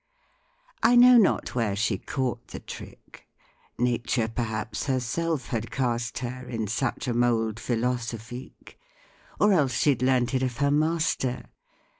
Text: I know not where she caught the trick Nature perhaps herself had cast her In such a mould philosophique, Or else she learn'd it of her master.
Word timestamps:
I 0.81 0.95
know 0.95 1.17
not 1.19 1.53
where 1.53 1.75
she 1.75 1.99
caught 1.99 2.47
the 2.47 2.59
trick 2.59 3.27
Nature 3.77 4.27
perhaps 4.27 4.87
herself 4.87 5.49
had 5.49 5.69
cast 5.69 6.17
her 6.25 6.47
In 6.49 6.65
such 6.65 7.07
a 7.07 7.13
mould 7.13 7.57
philosophique, 7.59 8.79
Or 9.39 9.53
else 9.53 9.73
she 9.77 9.95
learn'd 9.95 10.33
it 10.33 10.41
of 10.41 10.57
her 10.57 10.71
master. 10.71 11.43